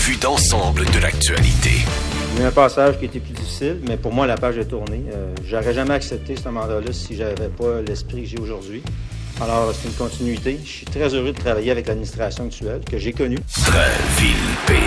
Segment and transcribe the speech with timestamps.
[0.00, 1.70] vue d'ensemble de l'actualité.
[2.32, 4.56] Il y a eu un passage qui était plus difficile, mais pour moi, la page
[4.56, 5.04] est tournée.
[5.12, 8.82] Euh, J'aurais jamais accepté ce mandat-là si j'avais pas l'esprit que j'ai aujourd'hui.
[9.42, 10.58] Alors, c'est une continuité.
[10.64, 13.38] Je suis très heureux de travailler avec l'administration actuelle que j'ai connue.
[14.66, 14.78] PM.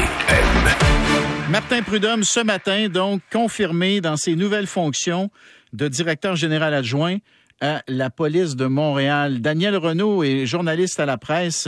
[1.51, 5.29] Martin Prudhomme, ce matin, donc, confirmé dans ses nouvelles fonctions
[5.73, 7.17] de directeur général adjoint
[7.61, 9.41] à la police de Montréal.
[9.41, 11.67] Daniel Renault est journaliste à la presse.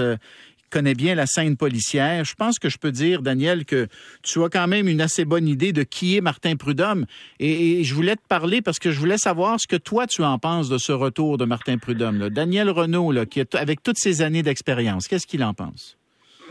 [0.70, 2.25] Connaît bien la scène policière.
[2.25, 3.88] Je pense que je peux dire, Daniel, que
[4.23, 7.06] tu as quand même une assez bonne idée de qui est Martin Prudhomme.
[7.39, 10.23] Et, et je voulais te parler parce que je voulais savoir ce que toi, tu
[10.23, 12.20] en penses de ce retour de Martin Prudhomme.
[12.20, 12.29] là.
[12.29, 15.97] Daniel Renault, là, qui est, avec toutes ses années d'expérience, qu'est-ce qu'il en pense?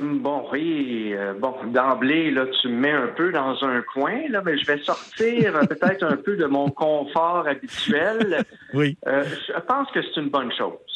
[0.00, 4.42] Bon, oui, euh, bon, d'emblée, là, tu me mets un peu dans un coin, là,
[4.44, 8.44] mais je vais sortir peut-être un peu de mon confort habituel.
[8.72, 8.96] Oui.
[9.06, 10.93] Euh, je pense que c'est une bonne chose.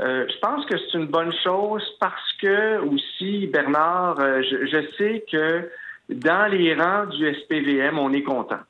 [0.00, 4.92] Euh, je pense que c'est une bonne chose parce que aussi, Bernard, euh, je, je
[4.98, 5.70] sais que
[6.08, 8.60] dans les rangs du SPVM, on est content.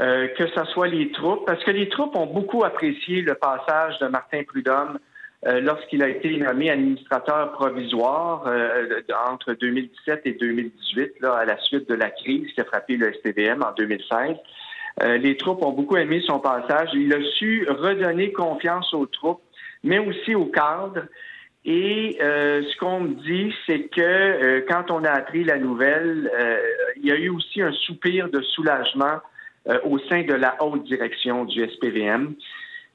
[0.00, 3.96] Euh, que ce soit les troupes, parce que les troupes ont beaucoup apprécié le passage
[4.00, 4.98] de Martin Prudhomme
[5.46, 11.58] euh, lorsqu'il a été nommé administrateur provisoire euh, entre 2017 et 2018, là, à la
[11.58, 14.36] suite de la crise qui a frappé le SPVM en 2016.
[15.02, 16.88] Euh, les troupes ont beaucoup aimé son passage.
[16.94, 19.42] Il a su redonner confiance aux troupes,
[19.84, 21.04] mais aussi aux cadres.
[21.66, 26.30] Et euh, ce qu'on me dit, c'est que euh, quand on a appris la nouvelle,
[26.38, 26.58] euh,
[26.96, 29.20] il y a eu aussi un soupir de soulagement
[29.68, 32.34] euh, au sein de la haute direction du SPVM.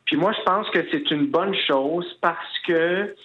[0.05, 3.15] Puis moi, je pense que c'est une bonne chose parce que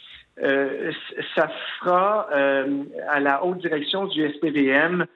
[0.42, 0.92] euh,
[1.34, 5.06] ça fera euh, à la haute direction du SPVM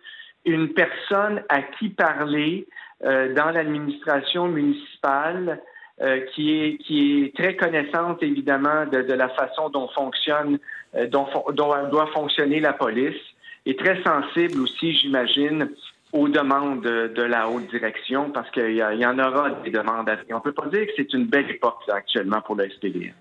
[0.44, 2.66] une personne à qui parler
[3.00, 5.60] dans l'administration municipale
[6.00, 10.58] euh, qui est très connaissante évidemment de, la façon dont fonctionne
[10.94, 13.20] euh, dont, doit fonctionner la police
[13.66, 15.70] et très sensible aussi j'imagine
[16.12, 20.16] aux demandes de, la haute direction parce qu'il y, en aura des demandes à.
[20.30, 23.12] On peut pas dire que c'est une belle époque là, actuellement pour le SPVM.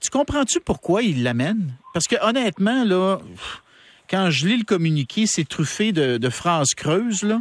[0.00, 1.72] Tu comprends-tu pourquoi il l'amène?
[1.92, 3.18] Parce que honnêtement, là,
[4.08, 7.40] quand je lis le communiqué, c'est truffé de, de phrases creuses, là.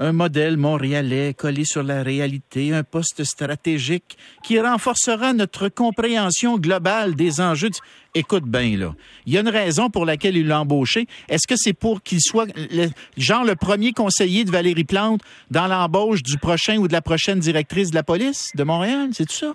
[0.00, 7.14] Un modèle montréalais collé sur la réalité, un poste stratégique qui renforcera notre compréhension globale
[7.14, 7.70] des enjeux.
[7.70, 7.78] du-
[8.16, 8.94] Écoute bien, là.
[9.26, 11.06] Il y a une raison pour laquelle il l'a embauché.
[11.28, 15.68] Est-ce que c'est pour qu'il soit, le- genre, le premier conseiller de Valérie Plante dans
[15.68, 19.10] l'embauche du prochain ou de la prochaine directrice de la police de Montréal?
[19.12, 19.52] C'est tout ça?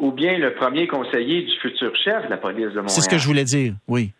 [0.00, 2.88] Ou bien le premier conseiller du futur chef de la police de Montréal.
[2.90, 4.10] C'est ce que je voulais dire, oui.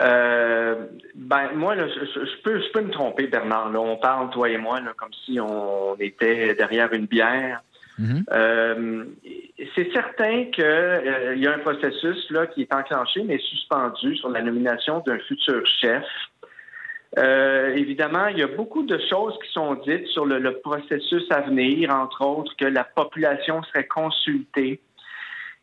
[0.00, 3.70] Euh, ben moi, là, je, peux, je peux me tromper, Bernard.
[3.70, 7.62] Là, on parle toi et moi là, comme si on était derrière une bière.
[7.98, 8.24] Mhm.
[8.30, 9.04] Euh,
[9.74, 14.14] c'est certain que euh, il y a un processus là qui est enclenché mais suspendu
[14.16, 16.04] sur la nomination d'un futur chef.
[17.18, 21.24] Euh, évidemment, il y a beaucoup de choses qui sont dites sur le, le processus
[21.30, 24.80] à venir, entre autres que la population serait consultée.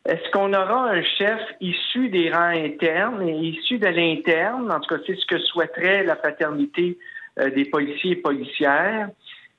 [0.05, 4.69] Est-ce qu'on aura un chef issu des rangs internes et issu de l'interne?
[4.71, 6.97] En tout cas, c'est ce que souhaiterait la fraternité
[7.39, 9.09] euh, des policiers et policières.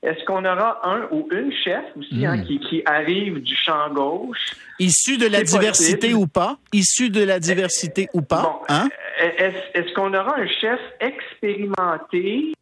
[0.03, 2.43] Est-ce qu'on aura un ou une chef aussi hein, Mm.
[2.45, 4.51] qui, qui arrive du champ gauche?
[4.77, 6.19] Issu de la diversité possible.
[6.19, 6.57] ou pas?
[6.71, 8.41] Issu de la diversité ou pas?
[8.43, 8.87] Bon, Hein?
[9.23, 12.53] euh, Est-ce qu'on aura un chef expérimenté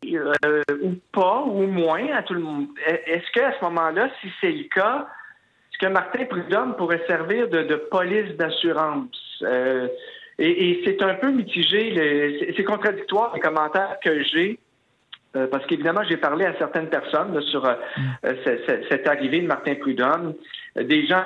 [0.45, 2.67] euh, ou pas, ou moins à tout le monde?
[2.87, 5.07] Est-ce qu'à ce moment-là, si c'est le cas,
[5.83, 9.17] que Martin Prudhomme pourrait servir de, de police d'assurance?
[9.41, 9.87] Euh,
[10.39, 11.81] et et c'est un peu mitigé,
[12.55, 14.59] c'est- contradictoire les commentaires que j'ai.
[15.35, 17.73] euh, parce qu'évidemment, j'ai parlé à certaines personnes là, sur euh,
[18.45, 20.33] ce- ce- cette arrivée de Martin Prudhomme.
[20.75, 21.25] Des gens,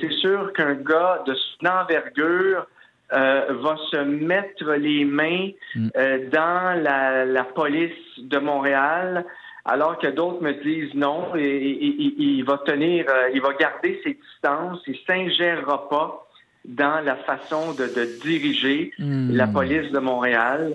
[0.00, 2.66] c'est sûr qu'un gars de son envergure
[3.12, 3.96] euh, va se
[4.30, 5.48] mettre les mains
[5.96, 9.24] euh, dans la, la police de Montréal,
[9.64, 13.52] alors que d'autres me disent non, et, et- et- il va tenir, euh, il va
[13.54, 16.26] garder ses distances, il s'ingérera pas
[16.64, 19.30] dans la façon de, de diriger Hmm.
[19.32, 20.74] la police de Montréal.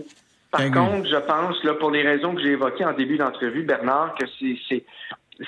[0.51, 4.15] Par contre, je pense, là, pour les raisons que j'ai évoquées en début d'entrevue, Bernard,
[4.15, 4.25] que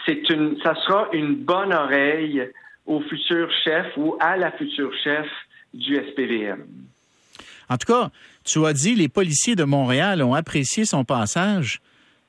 [0.06, 2.44] c'est une, ça sera une bonne oreille
[2.86, 5.26] au futur chef ou à la future chef
[5.74, 6.66] du SPVM.
[7.70, 8.10] En tout cas,
[8.44, 11.80] tu as dit les policiers de Montréal ont apprécié son passage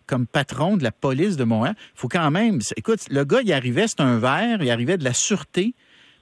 [0.08, 1.74] comme patron de la police de Montréal.
[1.94, 2.58] faut quand même...
[2.76, 5.74] Écoute, le gars, il arrivait, c'est un vert, il arrivait de la sûreté,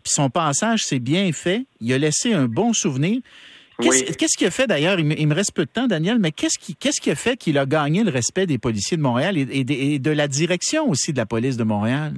[0.03, 1.65] puis son passage s'est bien fait.
[1.81, 3.21] Il a laissé un bon souvenir.
[3.81, 4.17] Qu'est-ce Oui.
[4.17, 6.33] qu'est-ce qui a fait d'ailleurs, il, me- il me reste peu de temps, Daniel, mais
[6.33, 9.37] qu'est-ce qui, qu'est-ce qui a fait qu'il a gagné le respect des policiers de Montréal
[9.37, 12.13] et, et de, et de la direction aussi de la police de Montréal?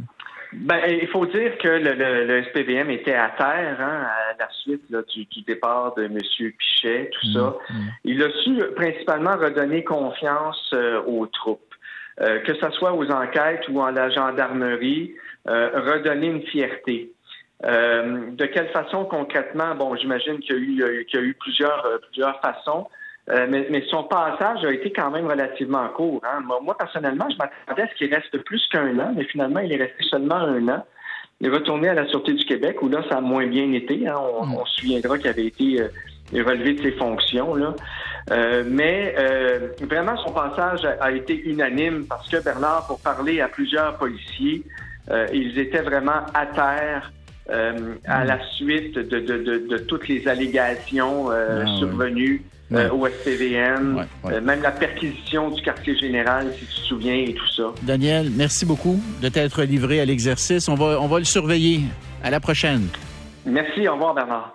[0.52, 1.92] Ben, il faut dire que le,
[2.26, 4.06] le, SPVM était à terre hein,
[4.38, 6.18] la suite là, du, du, départ de M.
[6.58, 7.56] Pichet, tout ça.
[7.70, 7.88] Mmh, mmh.
[8.04, 11.74] Il a su principalement redonner confiance euh, aux troupes,
[12.20, 15.14] euh, que ce soit aux enquêtes ou en la gendarmerie,
[15.48, 17.12] euh, redonner une fierté.
[17.62, 19.74] de quelle façon concrètement?
[19.74, 22.86] Bon, j'imagine qu'il y, y, a eu plusieurs, plusieurs façons.
[23.30, 26.22] Euh, mais, son passage a été quand même relativement court.
[26.24, 26.42] Hein.
[26.62, 29.76] Moi, personnellement, je m'attendais à ce qu'il reste plus qu'un an, mais finalement, il est
[29.76, 30.86] resté seulement un an.
[31.40, 34.06] Il est retourné à la Sûreté du Québec, où là, ça a moins bien été.
[34.08, 34.14] Hein.
[34.14, 34.54] Mm.
[34.54, 35.88] On, se souviendra qu'il avait été euh,
[36.44, 37.54] relevé de ses fonctions.
[37.54, 37.74] Là.
[38.30, 39.14] Euh, mais
[39.80, 44.62] vraiment, son passage a, été unanime parce que Bernard, pour parler à plusieurs policiers,
[45.32, 47.12] ils étaient vraiment à terre
[47.48, 48.26] à mm.
[48.26, 52.42] la suite de, toutes les allégations ah, survenues.
[52.70, 57.32] Euh, au SPVM, euh, même la perquisition du quartier général, si tu te souviens, et
[57.32, 57.72] tout ça.
[57.82, 60.68] Daniel, merci beaucoup de t'être livré à l'exercice.
[60.68, 61.80] On va, on va le surveiller.
[62.22, 62.88] À la prochaine.
[63.46, 63.88] Merci.
[63.88, 64.52] Au revoir, Bernard.